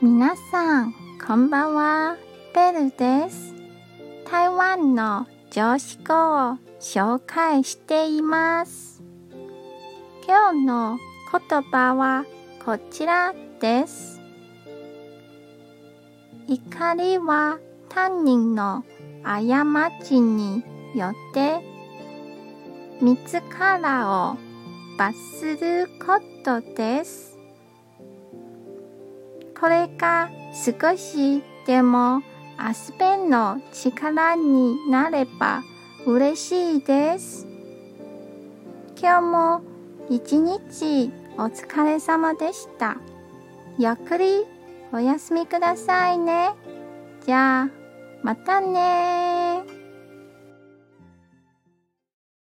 [0.00, 0.94] 皆さん、
[1.26, 2.16] こんばんは。
[2.54, 3.52] ベルです。
[4.30, 9.02] 台湾の常識語を紹介しています。
[10.24, 10.98] 今日の
[11.50, 12.26] 言葉は
[12.64, 14.20] こちらです。
[16.46, 17.58] 怒りは
[17.88, 18.84] 他人の
[19.24, 19.40] 過
[20.04, 20.62] ちに
[20.94, 21.58] よって
[23.00, 24.36] 自らを
[24.96, 27.37] 罰することです。
[29.60, 32.22] これが少しでも
[32.56, 35.62] アスペンの力になれば
[36.06, 37.46] 嬉しいです。
[39.00, 39.62] 今日も
[40.08, 42.96] 一日お疲れ様でした。
[43.78, 44.44] ゆっくり
[44.92, 46.50] お休みくださいね。
[47.26, 47.68] じゃあ、
[48.22, 49.27] またね